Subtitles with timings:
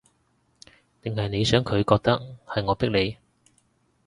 [1.03, 3.17] 定係你想佢覺得，係我逼你